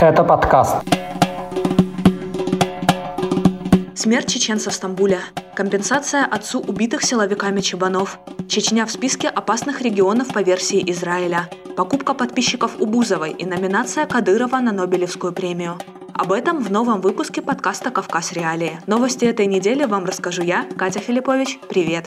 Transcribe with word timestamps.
Это 0.00 0.24
подкаст. 0.24 0.76
Смерть 3.94 4.28
чеченца 4.28 4.70
в 4.70 4.72
Стамбуле. 4.72 5.20
Компенсация 5.54 6.24
отцу 6.24 6.58
убитых 6.58 7.02
силовиками 7.02 7.60
Чебанов. 7.60 8.18
Чечня 8.48 8.86
в 8.86 8.90
списке 8.90 9.28
опасных 9.28 9.82
регионов 9.82 10.32
по 10.32 10.38
версии 10.38 10.82
Израиля. 10.90 11.50
Покупка 11.76 12.14
подписчиков 12.14 12.80
у 12.80 12.86
Бузовой 12.86 13.32
и 13.32 13.44
номинация 13.44 14.06
Кадырова 14.06 14.60
на 14.60 14.72
Нобелевскую 14.72 15.34
премию. 15.34 15.76
Об 16.14 16.32
этом 16.32 16.64
в 16.64 16.72
новом 16.72 17.02
выпуске 17.02 17.42
подкаста 17.42 17.90
«Кавказ 17.90 18.32
Реалии». 18.32 18.80
Новости 18.86 19.26
этой 19.26 19.44
недели 19.44 19.84
вам 19.84 20.06
расскажу 20.06 20.42
я, 20.42 20.64
Катя 20.78 21.00
Филиппович. 21.00 21.58
Привет! 21.68 22.06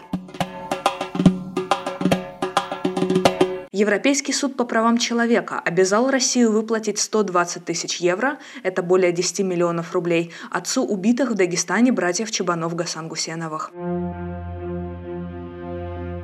Европейский 3.76 4.34
суд 4.34 4.55
по 4.55 4.66
правам 4.66 5.00
человека 5.00 5.60
обязал 5.60 6.12
Россию 6.12 6.52
выплатить 6.52 7.00
120 7.00 7.66
тысяч 7.66 7.97
евро, 7.97 8.38
это 8.61 8.84
более 8.84 9.11
10 9.11 9.39
миллионов 9.39 9.93
рублей, 9.93 10.32
отцу 10.52 10.86
убитых 10.86 11.32
в 11.32 11.34
Дагестане 11.34 11.92
братьев 11.92 12.30
Чебанов 12.30 12.75
Гасан-Гусеновых. 12.75 13.71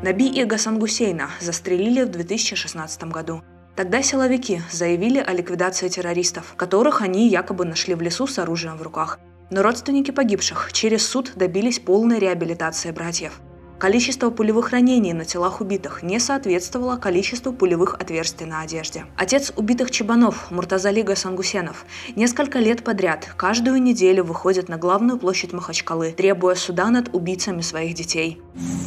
Наби 0.04 0.28
и 0.28 0.44
Гасан 0.44 0.78
Гусейна 0.78 1.32
застрелили 1.42 2.04
в 2.04 2.09
2016 2.09 3.06
году. 3.06 3.42
Тогда 3.76 4.04
силовики 4.04 4.62
заявили 4.72 5.18
о 5.18 5.34
ликвидации 5.34 5.88
террористов, 5.88 6.54
которых 6.56 7.02
они 7.02 7.30
якобы 7.30 7.66
нашли 7.66 7.95
в 7.95 8.02
лесу 8.04 8.28
с 8.28 8.38
оружием 8.38 8.78
в 8.78 8.84
руках. 8.84 9.20
Но 9.50 9.64
родственники 9.64 10.12
погибших 10.12 10.72
через 10.72 11.04
суд 11.04 11.31
добились 11.36 11.80
полной 11.80 12.20
реабилитации 12.20 12.92
братьев. 12.92 13.42
Количество 13.80 14.30
пулевых 14.30 14.72
ранений 14.72 15.14
на 15.14 15.24
телах 15.24 15.62
убитых 15.62 16.04
не 16.04 16.20
соответствовало 16.20 16.98
количеству 16.98 17.54
пулевых 17.54 17.94
отверстий 17.94 18.46
на 18.46 18.60
одежде. 18.60 19.06
Отец 19.16 19.54
убитых 19.56 19.90
чебанов 19.90 20.52
Муртазали 20.52 21.02
Гасангусенов 21.02 21.86
несколько 22.18 22.60
лет 22.60 22.84
подряд 22.84 23.30
каждую 23.38 23.81
неделю 23.81 24.26
выходит 24.26 24.68
на 24.68 24.76
главную 24.76 25.18
площадь 25.18 25.53
Махачкалы, 25.53 26.12
требуя 26.12 26.56
суда 26.56 26.90
над 26.90 27.16
убийцами 27.16 27.62
своих 27.62 27.95
детей. 27.95 28.42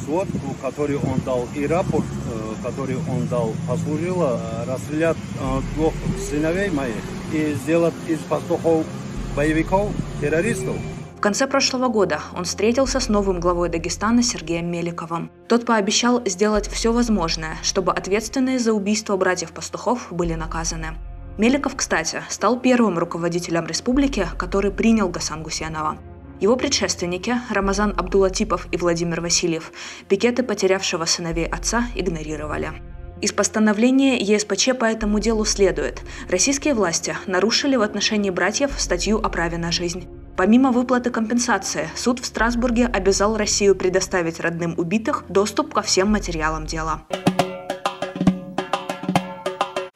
Суд, 0.04 0.28
который 0.60 0.96
он 0.96 1.20
дал, 1.24 1.48
и 1.56 1.66
рапорт, 1.66 2.04
э, 2.04 2.62
который 2.62 2.96
он 3.08 3.26
дал, 3.28 3.54
послужило 3.66 4.38
э, 4.42 4.70
расстрелять 4.70 5.16
э, 5.16 5.60
двух 5.74 5.94
сыновей 6.28 6.68
моих 6.68 7.02
и 7.32 7.54
сделать 7.64 7.94
из 8.08 8.18
пастухов 8.18 8.84
боевиков 9.34 9.90
террористов 10.20 10.76
конце 11.22 11.46
прошлого 11.46 11.88
года 11.88 12.20
он 12.36 12.44
встретился 12.44 13.00
с 13.00 13.08
новым 13.08 13.40
главой 13.40 13.68
Дагестана 13.70 14.22
Сергеем 14.22 14.70
Меликовым. 14.70 15.30
Тот 15.48 15.64
пообещал 15.64 16.20
сделать 16.26 16.68
все 16.68 16.92
возможное, 16.92 17.56
чтобы 17.62 17.92
ответственные 17.92 18.58
за 18.58 18.74
убийство 18.74 19.16
братьев-пастухов 19.16 20.08
были 20.10 20.34
наказаны. 20.34 20.88
Меликов, 21.38 21.76
кстати, 21.76 22.22
стал 22.28 22.58
первым 22.58 22.98
руководителем 22.98 23.66
республики, 23.66 24.26
который 24.36 24.72
принял 24.72 25.08
Гасан 25.08 25.42
Гусенова. 25.42 25.96
Его 26.40 26.56
предшественники 26.56 27.36
Рамазан 27.50 27.94
Абдулатипов 27.96 28.66
и 28.72 28.76
Владимир 28.76 29.20
Васильев 29.20 29.72
пикеты 30.08 30.42
потерявшего 30.42 31.04
сыновей 31.04 31.46
отца 31.46 31.86
игнорировали. 31.94 32.72
Из 33.20 33.32
постановления 33.32 34.18
ЕСПЧ 34.18 34.70
по 34.76 34.86
этому 34.86 35.20
делу 35.20 35.44
следует. 35.44 36.02
Российские 36.28 36.74
власти 36.74 37.16
нарушили 37.28 37.76
в 37.76 37.82
отношении 37.82 38.30
братьев 38.30 38.72
статью 38.76 39.18
о 39.18 39.28
праве 39.28 39.56
на 39.56 39.70
жизнь. 39.70 40.08
Помимо 40.36 40.72
выплаты 40.72 41.10
компенсации, 41.10 41.90
суд 41.94 42.18
в 42.18 42.24
Страсбурге 42.24 42.86
обязал 42.86 43.36
Россию 43.36 43.76
предоставить 43.76 44.40
родным 44.40 44.74
убитых 44.78 45.24
доступ 45.28 45.74
ко 45.74 45.82
всем 45.82 46.10
материалам 46.10 46.66
дела. 46.66 47.02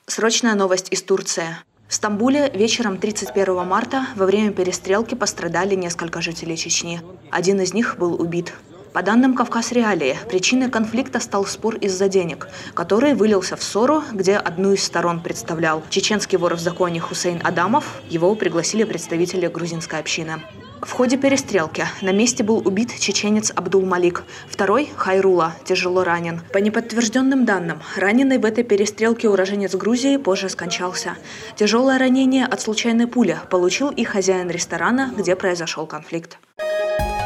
Срочная 0.07 0.55
новость 0.55 0.93
из 0.93 1.03
Турции. 1.03 1.57
В 1.89 1.95
Стамбуле 1.95 2.51
вечером 2.53 2.99
31 2.99 3.67
марта 3.67 4.07
во 4.17 4.27
время 4.27 4.53
перестрелки 4.53 5.15
пострадали 5.15 5.75
несколько 5.75 6.21
жителей 6.21 6.57
Чечни. 6.57 7.01
Один 7.31 7.61
из 7.61 7.73
них 7.73 7.97
был 7.99 8.21
убит. 8.21 8.53
По 8.97 9.03
данным 9.03 9.35
Кавказ 9.35 9.73
Реалии, 9.73 10.17
причиной 10.27 10.71
конфликта 10.71 11.21
стал 11.21 11.45
спор 11.45 11.75
из-за 11.75 12.09
денег, 12.09 12.49
который 12.73 13.13
вылился 13.13 13.55
в 13.55 13.63
ссору, 13.63 14.03
где 14.11 14.37
одну 14.37 14.73
из 14.73 14.83
сторон 14.83 15.21
представлял 15.21 15.83
чеченский 15.91 16.39
вор 16.39 16.55
в 16.55 16.61
законе 16.61 16.99
Хусейн 16.99 17.43
Адамов, 17.45 18.01
его 18.09 18.35
пригласили 18.35 18.85
представители 18.85 19.49
грузинской 19.49 19.99
общины. 19.99 20.41
В 20.81 20.91
ходе 20.93 21.19
перестрелки 21.19 21.85
на 22.01 22.11
месте 22.11 22.43
был 22.43 22.67
убит 22.67 22.99
чеченец 22.99 23.53
Абдул 23.55 23.85
Малик. 23.85 24.25
Второй, 24.49 24.89
Хайрула, 24.97 25.53
тяжело 25.67 26.03
ранен. 26.03 26.41
По 26.55 26.57
неподтвержденным 26.57 27.45
данным, 27.45 27.83
раненый 27.97 28.39
в 28.39 28.47
этой 28.47 28.65
перестрелке 28.65 29.29
уроженец 29.29 29.75
Грузии 29.75 30.17
позже 30.17 30.49
скончался. 30.49 31.19
Тяжелое 31.55 31.99
ранение 31.99 32.47
от 32.47 32.63
случайной 32.63 33.09
пули 33.09 33.39
получил 33.51 33.91
и 33.91 34.05
хозяин 34.05 34.49
ресторана, 34.49 35.13
где 35.15 35.37
произошел 35.37 35.87
конфликт. 35.87 36.39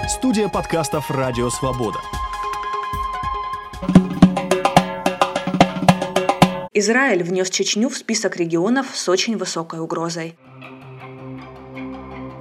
Студия 0.09 0.49
подкастов 0.49 1.11
«Радио 1.11 1.51
Свобода». 1.51 1.99
Израиль 6.73 7.23
внес 7.23 7.51
Чечню 7.51 7.89
в 7.89 7.97
список 7.97 8.37
регионов 8.37 8.87
с 8.95 9.09
очень 9.09 9.37
высокой 9.37 9.81
угрозой. 9.81 10.37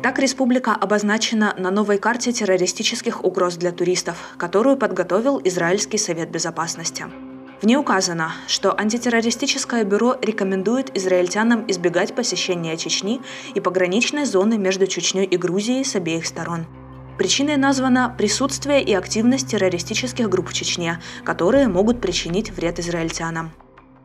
Так 0.02 0.20
республика 0.20 0.74
обозначена 0.74 1.54
на 1.58 1.70
новой 1.70 1.98
карте 1.98 2.32
террористических 2.32 3.24
угроз 3.24 3.56
для 3.56 3.72
туристов, 3.72 4.18
которую 4.38 4.78
подготовил 4.78 5.42
Израильский 5.44 5.98
совет 5.98 6.32
безопасности. 6.32 7.06
В 7.62 7.66
ней 7.66 7.76
указано, 7.76 8.32
что 8.48 8.78
антитеррористическое 8.80 9.84
бюро 9.84 10.16
рекомендует 10.22 10.96
израильтянам 10.96 11.66
избегать 11.68 12.16
посещения 12.16 12.78
Чечни 12.78 13.22
и 13.54 13.60
пограничной 13.60 14.26
зоны 14.26 14.58
между 14.58 14.88
Чечней 14.88 15.26
и 15.26 15.36
Грузией 15.36 15.84
с 15.84 15.96
обеих 15.96 16.26
сторон– 16.26 16.66
Причиной 17.20 17.58
названо 17.58 18.16
присутствие 18.18 18.82
и 18.82 18.94
активность 18.94 19.50
террористических 19.50 20.30
групп 20.30 20.48
в 20.48 20.54
Чечне, 20.54 21.02
которые 21.26 21.68
могут 21.68 22.00
причинить 22.00 22.50
вред 22.50 22.80
израильтянам. 22.80 23.52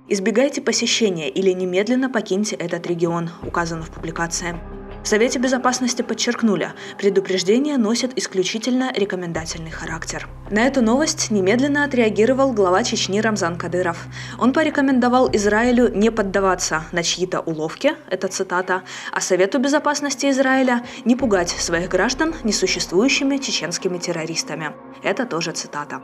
Избегайте 0.09 0.61
посещения 0.61 1.31
или 1.31 1.53
немедленно 1.53 2.11
покиньте 2.11 2.57
этот 2.57 2.89
регион, 2.89 3.31
указано 3.47 3.85
в 3.85 3.91
публикации. 3.91 4.57
В 5.05 5.07
Совете 5.07 5.39
Безопасности 5.39 6.01
подчеркнули, 6.01 6.73
предупреждение 6.97 7.77
носит 7.77 8.17
исключительно 8.19 8.91
рекомендательный 8.91 9.71
характер. 9.71 10.27
На 10.51 10.67
эту 10.67 10.81
новость 10.81 11.31
немедленно 11.31 11.85
отреагировал 11.85 12.55
глава 12.55 12.83
Чечни 12.85 13.21
Рамзан 13.21 13.59
Кадыров. 13.59 14.07
Он 14.39 14.55
порекомендовал 14.55 15.29
Израилю 15.31 15.95
не 15.95 16.11
поддаваться 16.11 16.85
на 16.93 17.03
чьи-то 17.03 17.41
уловки, 17.41 17.93
это 18.09 18.29
цитата, 18.29 18.83
а 19.13 19.21
Совету 19.21 19.59
Безопасности 19.59 20.31
Израиля 20.31 20.83
не 21.05 21.17
пугать 21.17 21.51
своих 21.51 21.91
граждан 21.91 22.35
несуществующими 22.43 23.37
чеченскими 23.37 23.99
террористами. 23.99 24.73
Это 25.03 25.27
тоже 25.27 25.53
цитата. 25.53 26.01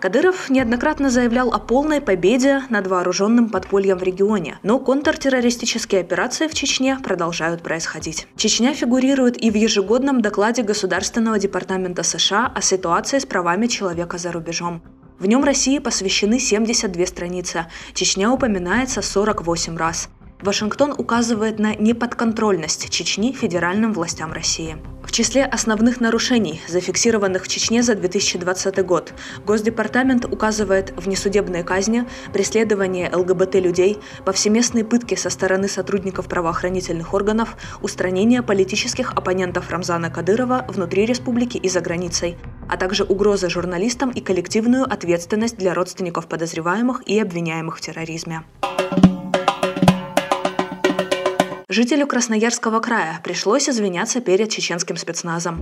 Кадыров 0.00 0.48
неоднократно 0.48 1.10
заявлял 1.10 1.52
о 1.52 1.58
полной 1.58 2.00
победе 2.00 2.62
над 2.70 2.86
вооруженным 2.86 3.50
подпольем 3.50 3.98
в 3.98 4.02
регионе, 4.02 4.58
но 4.62 4.78
контртеррористические 4.78 6.00
операции 6.00 6.48
в 6.48 6.54
Чечне 6.54 6.98
продолжают 7.04 7.62
происходить. 7.62 8.26
Чечня 8.34 8.72
фигурирует 8.72 9.36
и 9.36 9.50
в 9.50 9.54
ежегодном 9.54 10.22
докладе 10.22 10.62
Государственного 10.62 11.38
департамента 11.38 12.02
США 12.02 12.50
о 12.54 12.62
ситуации 12.62 13.18
с 13.18 13.26
правами 13.26 13.66
человека 13.66 14.16
за 14.16 14.32
рубежом. 14.32 14.80
В 15.18 15.26
нем 15.26 15.44
России 15.44 15.78
посвящены 15.78 16.38
72 16.38 17.04
страницы, 17.04 17.66
Чечня 17.92 18.32
упоминается 18.32 19.02
48 19.02 19.76
раз. 19.76 20.08
Вашингтон 20.40 20.94
указывает 20.96 21.58
на 21.58 21.74
неподконтрольность 21.74 22.88
Чечни 22.88 23.32
федеральным 23.32 23.92
властям 23.92 24.32
России. 24.32 24.78
В 25.10 25.12
числе 25.12 25.44
основных 25.44 26.00
нарушений, 26.00 26.60
зафиксированных 26.68 27.42
в 27.42 27.48
Чечне 27.48 27.82
за 27.82 27.96
2020 27.96 28.86
год, 28.86 29.12
Госдепартамент 29.44 30.24
указывает 30.24 30.94
внесудебные 30.96 31.64
казни, 31.64 32.04
преследование 32.32 33.10
ЛГБТ-людей, 33.12 33.98
повсеместные 34.24 34.84
пытки 34.84 35.16
со 35.16 35.28
стороны 35.28 35.66
сотрудников 35.66 36.28
правоохранительных 36.28 37.12
органов, 37.12 37.56
устранение 37.82 38.44
политических 38.44 39.10
оппонентов 39.14 39.68
Рамзана 39.68 40.10
Кадырова 40.10 40.64
внутри 40.68 41.06
республики 41.06 41.56
и 41.56 41.68
за 41.68 41.80
границей, 41.80 42.38
а 42.68 42.76
также 42.76 43.02
угрозы 43.02 43.50
журналистам 43.50 44.10
и 44.10 44.20
коллективную 44.20 44.84
ответственность 44.84 45.58
для 45.58 45.74
родственников 45.74 46.28
подозреваемых 46.28 47.02
и 47.08 47.18
обвиняемых 47.18 47.78
в 47.78 47.80
терроризме. 47.80 48.44
Жителю 51.72 52.08
Красноярского 52.08 52.80
края 52.80 53.20
пришлось 53.22 53.68
извиняться 53.68 54.20
перед 54.20 54.50
чеченским 54.50 54.96
спецназом. 54.96 55.60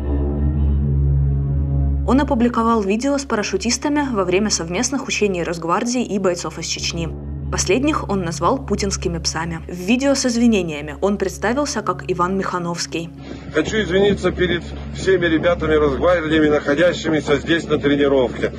Он 2.08 2.18
опубликовал 2.18 2.80
видео 2.80 3.18
с 3.18 3.26
парашютистами 3.26 4.08
во 4.10 4.24
время 4.24 4.48
совместных 4.48 5.06
учений 5.06 5.42
Росгвардии 5.42 6.02
и 6.02 6.18
бойцов 6.18 6.58
из 6.58 6.64
Чечни. 6.64 7.10
Последних 7.52 8.08
он 8.08 8.22
назвал 8.22 8.56
путинскими 8.56 9.18
псами. 9.18 9.60
В 9.68 9.74
видео 9.74 10.14
с 10.14 10.24
извинениями 10.24 10.96
он 11.02 11.18
представился 11.18 11.82
как 11.82 12.10
Иван 12.10 12.38
Михановский. 12.38 13.10
Хочу 13.52 13.82
извиниться 13.82 14.30
перед 14.30 14.62
всеми 14.96 15.26
ребятами 15.26 15.74
Росгвардиями, 15.74 16.48
находящимися 16.48 17.36
здесь 17.36 17.64
на 17.64 17.76
тренировке. 17.78 18.50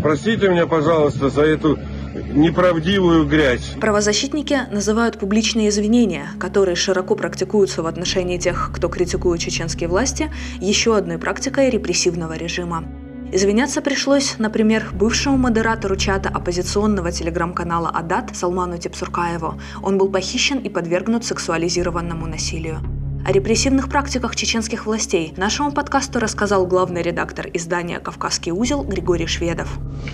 Простите 0.00 0.48
меня, 0.48 0.68
пожалуйста, 0.68 1.28
за 1.28 1.42
эту 1.42 1.76
неправдивую 2.14 3.26
грязь. 3.26 3.74
Правозащитники 3.80 4.60
называют 4.70 5.18
публичные 5.18 5.68
извинения, 5.68 6.28
которые 6.38 6.76
широко 6.76 7.14
практикуются 7.14 7.82
в 7.82 7.86
отношении 7.86 8.38
тех, 8.38 8.70
кто 8.74 8.88
критикует 8.88 9.40
чеченские 9.40 9.88
власти, 9.88 10.30
еще 10.60 10.96
одной 10.96 11.18
практикой 11.18 11.70
репрессивного 11.70 12.36
режима. 12.36 12.84
Извиняться 13.30 13.82
пришлось, 13.82 14.36
например, 14.38 14.88
бывшему 14.92 15.36
модератору 15.36 15.96
чата 15.96 16.30
оппозиционного 16.30 17.12
телеграм-канала 17.12 17.90
«Адат» 17.90 18.34
Салману 18.34 18.78
Тепсуркаеву. 18.78 19.60
Он 19.82 19.98
был 19.98 20.08
похищен 20.08 20.58
и 20.58 20.70
подвергнут 20.70 21.26
сексуализированному 21.26 22.26
насилию. 22.26 22.97
О 23.28 23.30
репрессивных 23.30 23.90
практиках 23.90 24.34
чеченских 24.34 24.86
властей 24.86 25.34
нашему 25.36 25.70
подкасту 25.70 26.18
рассказал 26.18 26.66
главный 26.66 27.02
редактор 27.02 27.46
издания 27.52 28.00
«Кавказский 28.00 28.52
узел» 28.52 28.82
Григорий 28.82 29.26
Шведов. 29.26 29.68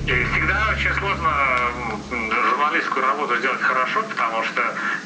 И 0.05 0.11
всегда 0.11 0.71
очень 0.73 0.93
сложно 0.95 1.31
журналистскую 2.11 3.07
работу 3.07 3.41
делать 3.41 3.61
хорошо, 3.61 4.03
потому 4.03 4.43
что 4.43 4.63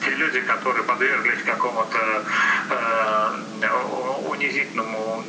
те 0.07 0.15
люди, 0.15 0.41
которые 0.41 0.85
подверглись 0.85 1.43
какому-то 1.45 2.25
э, 2.71 3.69
унизительному 4.31 5.23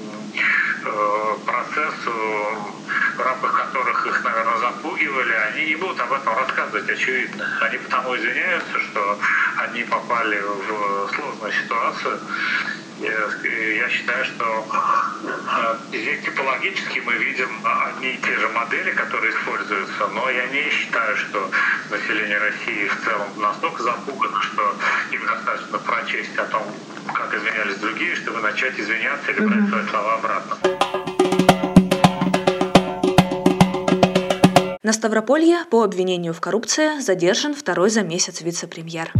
э, 0.86 1.36
процессу, 1.46 2.14
в 3.18 3.22
рамках 3.22 3.58
которых 3.66 4.08
их, 4.08 4.24
наверное, 4.24 4.58
запугивали, 4.60 5.34
они 5.52 5.66
не 5.66 5.76
будут 5.76 6.00
об 6.00 6.14
этом 6.14 6.34
рассказывать, 6.34 6.90
очевидно. 6.90 7.46
Они 7.60 7.78
потому 7.78 8.16
извиняются, 8.16 8.80
что 8.80 9.20
они 9.64 9.84
попали 9.84 10.40
в 10.40 11.14
сложную 11.14 11.52
ситуацию. 11.52 12.20
Я 13.00 13.90
считаю, 13.90 14.26
что 14.26 14.66
э, 15.24 15.78
здесь 15.88 16.22
типологически 16.26 17.00
мы 17.00 17.14
видим 17.14 17.50
одни 17.64 18.12
и 18.12 18.18
те 18.18 18.38
же 18.38 18.50
модели, 18.50 18.92
которые 18.92 19.34
используются, 19.34 20.08
но 20.08 20.30
я 20.30 20.48
не 20.48 20.70
считаю, 20.70 21.16
что 21.16 21.50
население 21.90 22.38
России 22.38 22.88
в 22.88 23.06
целом 23.06 23.28
настолько 23.38 23.84
запугано, 23.84 24.42
что 24.42 24.76
им 25.12 25.26
достаточно 25.26 25.80
прочесть 25.80 26.38
о 26.38 26.46
том, 26.46 26.64
как 27.14 27.34
извинялись 27.34 27.78
другие, 27.78 28.16
чтобы 28.16 28.42
начать 28.42 28.78
извиняться 28.78 29.32
или 29.32 29.46
брать 29.46 29.70
свои 29.70 29.86
слова 29.88 30.14
обратно. 30.16 30.58
На 34.84 34.94
Ставрополье 34.94 35.66
по 35.70 35.84
обвинению 35.84 36.34
в 36.34 36.42
коррупции 36.42 37.00
задержан 37.00 37.54
второй 37.54 37.90
за 37.92 38.02
месяц 38.02 38.42
вице-премьер. 38.42 39.14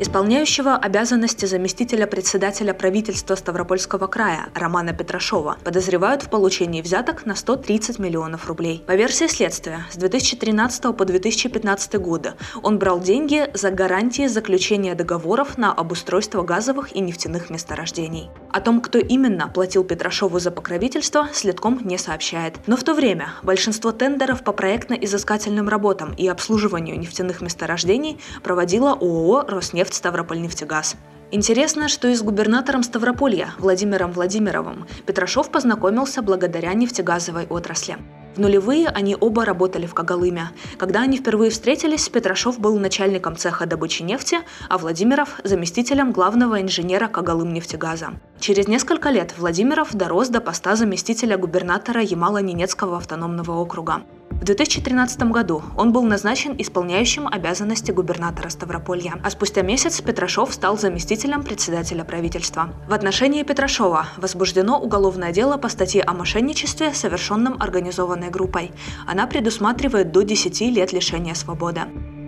Исполняющего 0.00 0.76
обязанности 0.76 1.44
заместителя 1.46 2.06
председателя 2.06 2.72
правительства 2.72 3.34
Ставропольского 3.34 4.06
края 4.06 4.46
Романа 4.54 4.92
Петрашова 4.92 5.56
подозревают 5.64 6.22
в 6.22 6.30
получении 6.30 6.82
взяток 6.82 7.26
на 7.26 7.34
130 7.34 7.98
миллионов 7.98 8.46
рублей. 8.46 8.84
По 8.86 8.94
версии 8.94 9.26
следствия, 9.26 9.86
с 9.90 9.96
2013 9.96 10.96
по 10.96 11.04
2015 11.04 11.94
годы 11.94 12.34
он 12.62 12.78
брал 12.78 13.00
деньги 13.00 13.50
за 13.54 13.72
гарантии 13.72 14.28
заключения 14.28 14.94
договоров 14.94 15.58
на 15.58 15.72
обустройство 15.72 16.44
газовых 16.44 16.94
и 16.94 17.00
нефтяных 17.00 17.50
месторождений. 17.50 18.30
О 18.52 18.60
том, 18.60 18.80
кто 18.80 19.00
именно 19.00 19.48
платил 19.48 19.82
Петрашову 19.82 20.38
за 20.38 20.52
покровительство, 20.52 21.28
следком 21.32 21.80
не 21.82 21.98
сообщает. 21.98 22.54
Но 22.68 22.76
в 22.76 22.84
то 22.84 22.94
время 22.94 23.30
большинство 23.42 23.90
тендеров 23.90 24.44
по 24.44 24.52
проектно-изыскательным 24.52 25.68
работам 25.68 26.14
и 26.14 26.28
обслуживанию 26.28 26.96
нефтяных 26.96 27.40
месторождений 27.40 28.20
проводила 28.44 28.92
ООО 28.92 29.44
«Роснефть 29.48 29.87
Ставропольнефтегаз». 29.94 30.96
Интересно, 31.30 31.88
что 31.88 32.08
и 32.08 32.14
с 32.14 32.22
губернатором 32.22 32.82
Ставрополья 32.82 33.52
Владимиром 33.58 34.12
Владимировым 34.12 34.86
Петрашов 35.04 35.50
познакомился 35.50 36.22
благодаря 36.22 36.72
нефтегазовой 36.72 37.46
отрасли. 37.46 37.98
В 38.34 38.40
нулевые 38.40 38.88
они 38.88 39.16
оба 39.18 39.44
работали 39.44 39.84
в 39.86 39.94
Кагалыме. 39.94 40.50
Когда 40.78 41.00
они 41.00 41.18
впервые 41.18 41.50
встретились, 41.50 42.08
Петрашов 42.08 42.58
был 42.60 42.78
начальником 42.78 43.36
цеха 43.36 43.66
добычи 43.66 44.02
нефти, 44.02 44.38
а 44.68 44.78
Владимиров– 44.78 45.40
заместителем 45.44 46.12
главного 46.12 46.62
инженера 46.62 47.08
Кагалым-нефтегаза. 47.08 48.12
Через 48.38 48.68
несколько 48.68 49.10
лет 49.10 49.34
Владимиров 49.36 49.92
дорос 49.94 50.28
до 50.28 50.40
поста 50.40 50.76
заместителя 50.76 51.36
губернатора 51.36 52.00
Ямало-Ненецкого 52.00 52.96
автономного 52.96 53.58
округа. 53.58 54.02
В 54.40 54.44
2013 54.44 55.20
году 55.24 55.62
он 55.76 55.92
был 55.92 56.04
назначен 56.04 56.54
исполняющим 56.56 57.26
обязанности 57.26 57.90
губернатора 57.90 58.48
Ставрополья, 58.48 59.14
а 59.24 59.30
спустя 59.30 59.62
месяц 59.62 60.00
Петрашов 60.00 60.54
стал 60.54 60.78
заместителем 60.78 61.42
председателя 61.42 62.04
правительства. 62.04 62.72
В 62.88 62.94
отношении 62.94 63.42
Петрашова 63.42 64.06
возбуждено 64.16 64.78
уголовное 64.78 65.32
дело 65.32 65.56
по 65.56 65.68
статье 65.68 66.02
о 66.02 66.14
мошенничестве, 66.14 66.94
совершенном 66.94 67.60
организованной 67.60 68.30
группой. 68.30 68.70
Она 69.08 69.26
предусматривает 69.26 70.12
до 70.12 70.22
10 70.22 70.60
лет 70.70 70.92
лишения 70.92 71.34
свободы. 71.34 71.82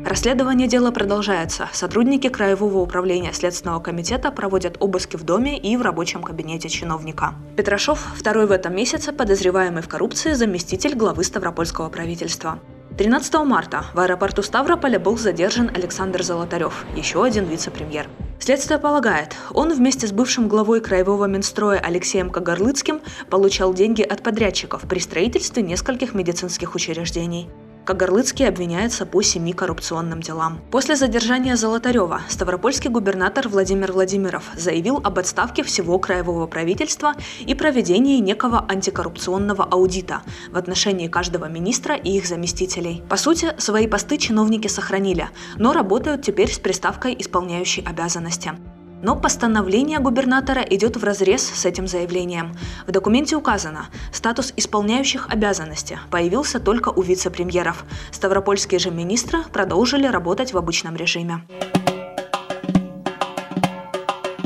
Расследование 0.04 0.66
дела 0.66 0.90
продолжается. 0.90 1.68
Сотрудники 1.72 2.28
Краевого 2.28 2.78
управления 2.78 3.32
Следственного 3.32 3.80
комитета 3.80 4.32
проводят 4.32 4.76
обыски 4.80 5.16
в 5.16 5.24
доме 5.24 5.58
и 5.58 5.76
в 5.76 5.82
рабочем 5.82 6.22
кабинете 6.22 6.68
чиновника. 6.68 7.34
Петрашов– 7.56 8.04
второй 8.16 8.46
в 8.46 8.50
этом 8.50 8.74
месяце 8.74 9.12
подозреваемый 9.12 9.82
в 9.82 9.88
коррупции 9.88 10.32
заместитель 10.32 10.94
главы 10.94 11.22
Ставропольского 11.22 11.90
правительства. 11.90 12.58
13 12.96 13.34
марта 13.44 13.84
в 13.94 14.00
аэропорту 14.00 14.42
Ставрополя 14.42 14.98
был 14.98 15.16
задержан 15.16 15.70
Александр 15.74 16.22
Золотарев, 16.22 16.84
еще 16.96 17.22
один 17.22 17.44
вице-премьер. 17.44 18.08
Следствие 18.38 18.78
полагает, 18.78 19.36
он 19.52 19.72
вместе 19.72 20.06
с 20.06 20.12
бывшим 20.12 20.48
главой 20.48 20.80
Краевого 20.80 21.26
Минстроя 21.26 21.78
Алексеем 21.78 22.30
Кагарлыцким 22.30 23.00
получал 23.28 23.74
деньги 23.74 24.02
от 24.02 24.22
подрядчиков 24.22 24.82
при 24.88 24.98
строительстве 24.98 25.62
нескольких 25.62 26.14
медицинских 26.14 26.74
учреждений. 26.74 27.50
Кагарлыцкий 27.90 28.46
обвиняется 28.46 29.04
по 29.04 29.20
семи 29.20 29.52
коррупционным 29.52 30.20
делам. 30.20 30.60
После 30.70 30.94
задержания 30.94 31.56
Золотарева 31.56 32.20
Ставропольский 32.28 32.88
губернатор 32.88 33.48
Владимир 33.48 33.90
Владимиров 33.90 34.44
заявил 34.54 34.98
об 35.02 35.18
отставке 35.18 35.64
всего 35.64 35.98
краевого 35.98 36.46
правительства 36.46 37.14
и 37.40 37.52
проведении 37.56 38.20
некого 38.20 38.64
антикоррупционного 38.68 39.64
аудита 39.64 40.22
в 40.52 40.56
отношении 40.56 41.08
каждого 41.08 41.46
министра 41.46 41.96
и 41.96 42.16
их 42.16 42.26
заместителей. 42.26 43.02
По 43.08 43.16
сути, 43.16 43.54
свои 43.58 43.88
посты 43.88 44.18
чиновники 44.18 44.68
сохранили, 44.68 45.28
но 45.56 45.72
работают 45.72 46.22
теперь 46.22 46.52
с 46.52 46.60
приставкой 46.60 47.16
«исполняющий 47.18 47.82
обязанности». 47.84 48.52
Но 49.02 49.16
постановление 49.16 49.98
губернатора 49.98 50.60
идет 50.62 50.96
в 50.96 51.04
разрез 51.04 51.42
с 51.42 51.64
этим 51.64 51.86
заявлением. 51.86 52.54
В 52.86 52.92
документе 52.92 53.36
указано, 53.36 53.88
статус 54.12 54.52
исполняющих 54.56 55.28
обязанности 55.30 55.98
появился 56.10 56.60
только 56.60 56.90
у 56.90 57.02
вице-премьеров. 57.02 57.84
Ставропольские 58.10 58.78
же 58.78 58.90
министры 58.90 59.42
продолжили 59.52 60.06
работать 60.06 60.52
в 60.52 60.58
обычном 60.58 60.96
режиме. 60.96 61.42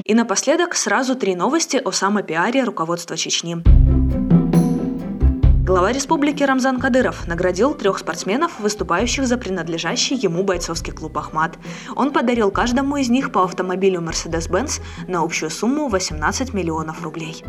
И 0.04 0.14
напоследок 0.14 0.74
сразу 0.74 1.14
три 1.14 1.34
новости 1.34 1.80
о 1.82 1.90
самопиаре 1.90 2.62
руководства 2.62 3.16
Чечни. 3.16 3.56
Глава 5.64 5.92
республики 5.92 6.42
Рамзан 6.42 6.78
Кадыров 6.78 7.26
наградил 7.26 7.72
трех 7.72 7.98
спортсменов, 7.98 8.60
выступающих 8.60 9.26
за 9.26 9.38
принадлежащий 9.38 10.14
ему 10.14 10.44
бойцовский 10.44 10.92
клуб 10.92 11.16
«Ахмат». 11.16 11.56
Он 11.96 12.12
подарил 12.12 12.50
каждому 12.50 12.98
из 12.98 13.08
них 13.08 13.32
по 13.32 13.44
автомобилю 13.44 14.02
Mercedes-Benz 14.02 14.82
на 15.08 15.22
общую 15.22 15.48
сумму 15.48 15.88
18 15.88 16.52
миллионов 16.52 17.02
рублей. 17.02 17.42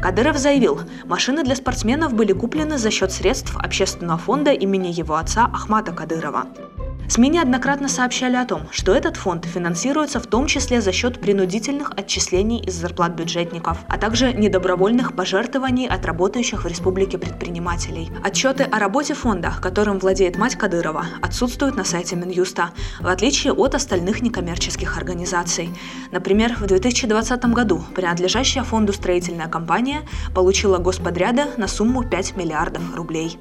Кадыров 0.00 0.38
заявил, 0.38 0.78
машины 1.06 1.42
для 1.42 1.56
спортсменов 1.56 2.14
были 2.14 2.32
куплены 2.32 2.78
за 2.78 2.92
счет 2.92 3.10
средств 3.10 3.56
общественного 3.56 4.20
фонда 4.20 4.52
имени 4.52 4.92
его 4.92 5.16
отца 5.16 5.50
Ахмата 5.52 5.90
Кадырова. 5.90 6.46
СМИ 7.08 7.28
неоднократно 7.28 7.88
сообщали 7.88 8.34
о 8.36 8.44
том, 8.44 8.62
что 8.70 8.92
этот 8.92 9.16
фонд 9.16 9.44
финансируется 9.44 10.18
в 10.18 10.26
том 10.26 10.46
числе 10.46 10.80
за 10.80 10.90
счет 10.90 11.20
принудительных 11.20 11.92
отчислений 11.96 12.60
из 12.60 12.74
зарплат 12.74 13.12
бюджетников, 13.12 13.78
а 13.88 13.96
также 13.96 14.32
недобровольных 14.32 15.14
пожертвований 15.14 15.86
от 15.88 16.04
работающих 16.04 16.64
в 16.64 16.66
республике 16.66 17.18
предпринимателей. 17.18 18.10
Отчеты 18.24 18.64
о 18.64 18.78
работе 18.80 19.14
фонда, 19.14 19.54
которым 19.62 19.98
владеет 19.98 20.36
мать 20.36 20.56
Кадырова, 20.56 21.06
отсутствуют 21.22 21.76
на 21.76 21.84
сайте 21.84 22.16
Минюста, 22.16 22.70
в 23.00 23.06
отличие 23.06 23.52
от 23.52 23.74
остальных 23.76 24.20
некоммерческих 24.22 24.98
организаций. 24.98 25.70
Например, 26.10 26.54
в 26.58 26.66
2020 26.66 27.44
году 27.46 27.84
принадлежащая 27.94 28.64
фонду 28.64 28.92
строительная 28.92 29.48
компания 29.48 30.02
получила 30.34 30.78
господряды 30.78 31.44
на 31.56 31.68
сумму 31.68 32.02
5 32.02 32.36
миллиардов 32.36 32.82
рублей. 32.94 33.38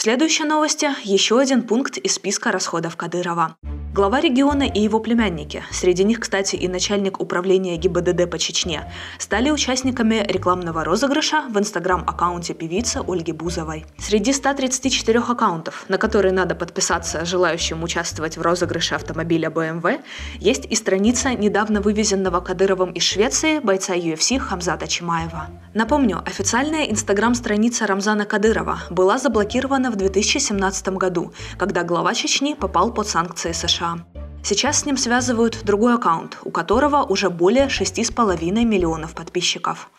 В 0.00 0.02
следующей 0.02 0.44
новости 0.44 0.88
еще 1.04 1.38
один 1.38 1.62
пункт 1.62 1.98
из 1.98 2.14
списка 2.14 2.50
расходов 2.50 2.96
Кадырова. 2.96 3.58
Глава 3.92 4.20
региона 4.20 4.62
и 4.62 4.80
его 4.80 5.00
племянники, 5.00 5.64
среди 5.72 6.04
них, 6.04 6.20
кстати, 6.20 6.54
и 6.54 6.68
начальник 6.68 7.20
управления 7.20 7.76
ГИБДД 7.76 8.30
по 8.30 8.38
Чечне, 8.38 8.84
стали 9.18 9.50
участниками 9.50 10.24
рекламного 10.28 10.84
розыгрыша 10.84 11.46
в 11.50 11.58
инстаграм-аккаунте 11.58 12.54
певицы 12.54 13.00
Ольги 13.04 13.32
Бузовой. 13.32 13.84
Среди 13.98 14.32
134 14.32 15.18
аккаунтов, 15.18 15.86
на 15.88 15.98
которые 15.98 16.30
надо 16.30 16.54
подписаться 16.54 17.24
желающим 17.24 17.82
участвовать 17.82 18.36
в 18.36 18.42
розыгрыше 18.42 18.94
автомобиля 18.94 19.48
BMW, 19.48 20.00
есть 20.38 20.66
и 20.66 20.76
страница 20.76 21.34
недавно 21.34 21.80
вывезенного 21.80 22.40
Кадыровым 22.40 22.92
из 22.92 23.02
Швеции 23.02 23.58
бойца 23.58 23.96
UFC 23.96 24.38
Хамзата 24.38 24.86
Чимаева. 24.86 25.48
Напомню, 25.74 26.22
официальная 26.24 26.84
инстаграм-страница 26.84 27.88
Рамзана 27.88 28.24
Кадырова 28.24 28.82
была 28.90 29.18
заблокирована 29.18 29.90
в 29.90 29.96
2017 29.96 30.90
году, 30.90 31.32
когда 31.58 31.82
глава 31.82 32.14
Чечни 32.14 32.54
попал 32.54 32.94
под 32.94 33.08
санкции 33.08 33.50
США. 33.50 33.79
США. 33.80 33.98
Сейчас 34.42 34.80
с 34.80 34.86
ним 34.86 34.96
связывают 34.96 35.60
другой 35.64 35.94
аккаунт, 35.94 36.38
у 36.44 36.50
которого 36.50 37.02
уже 37.02 37.30
более 37.30 37.66
6,5 37.66 38.64
миллионов 38.64 39.14
подписчиков. 39.14 39.90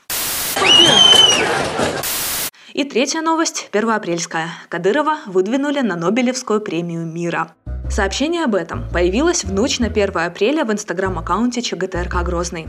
И 2.73 2.83
третья 2.85 3.21
новость, 3.21 3.69
первоапрельская. 3.71 4.49
Кадырова 4.69 5.19
выдвинули 5.25 5.81
на 5.81 5.95
Нобелевскую 5.95 6.61
премию 6.61 7.05
мира. 7.05 7.53
Сообщение 7.89 8.45
об 8.45 8.55
этом 8.55 8.87
появилось 8.89 9.43
в 9.43 9.53
ночь 9.53 9.79
на 9.79 9.87
1 9.87 10.17
апреля 10.17 10.63
в 10.63 10.71
инстаграм-аккаунте 10.71 11.61
ЧГТРК 11.61 12.23
«Грозный». 12.23 12.67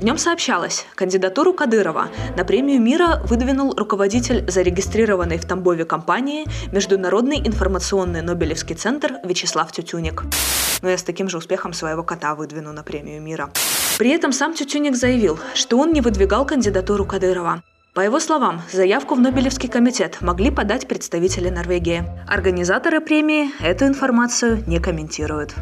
В 0.00 0.04
нем 0.04 0.18
сообщалось, 0.18 0.86
кандидатуру 0.96 1.54
Кадырова 1.54 2.08
на 2.36 2.44
премию 2.44 2.80
мира 2.80 3.22
выдвинул 3.24 3.74
руководитель 3.74 4.44
зарегистрированной 4.50 5.38
в 5.38 5.46
Тамбове 5.46 5.84
компании 5.84 6.44
Международный 6.72 7.38
информационный 7.38 8.20
Нобелевский 8.20 8.74
центр 8.74 9.14
Вячеслав 9.24 9.72
Тютюник. 9.72 10.24
Но 10.82 10.90
я 10.90 10.98
с 10.98 11.02
таким 11.02 11.28
же 11.28 11.38
успехом 11.38 11.72
своего 11.72 12.02
кота 12.02 12.34
выдвину 12.34 12.72
на 12.72 12.82
премию 12.82 13.22
мира. 13.22 13.50
При 13.98 14.10
этом 14.10 14.32
сам 14.32 14.52
Тютюник 14.52 14.96
заявил, 14.96 15.38
что 15.54 15.78
он 15.78 15.92
не 15.92 16.00
выдвигал 16.00 16.44
кандидатуру 16.44 17.06
Кадырова. 17.06 17.62
По 17.94 18.00
его 18.00 18.18
словам, 18.18 18.60
заявку 18.72 19.14
в 19.14 19.20
Нобелевский 19.20 19.68
комитет 19.68 20.20
могли 20.20 20.50
подать 20.50 20.88
представители 20.88 21.48
Норвегии. 21.48 22.04
Организаторы 22.28 23.00
премии 23.00 23.50
эту 23.62 23.86
информацию 23.86 24.64
не 24.66 24.80
комментируют. 24.80 25.54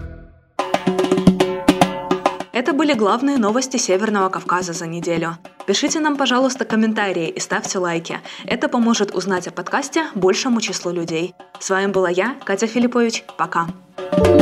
Это 2.73 2.79
были 2.79 2.95
главные 2.95 3.37
новости 3.37 3.77
Северного 3.77 4.31
Кавказа 4.31 4.73
за 4.73 4.87
неделю. 4.87 5.37
Пишите 5.67 6.01
нам, 6.01 6.17
пожалуйста, 6.17 6.65
комментарии 6.65 7.29
и 7.29 7.39
ставьте 7.39 7.77
лайки. 7.79 8.21
Это 8.47 8.71
поможет 8.71 9.15
узнать 9.15 9.47
о 9.47 9.51
подкасте 9.51 10.07
большему 10.15 10.63
числу 10.63 10.91
людей. 10.91 11.35
С 11.61 11.69
вами 11.69 11.93
была 11.93 12.09
я, 12.09 12.35
Катя 12.47 12.67
Филиппович. 12.67 13.25
Пока. 13.37 13.67
Привет, 13.97 14.42